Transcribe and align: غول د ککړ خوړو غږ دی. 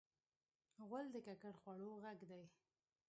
غول 0.87 1.05
د 1.11 1.17
ککړ 1.25 1.53
خوړو 1.61 1.91
غږ 2.03 2.19
دی. 2.31 2.43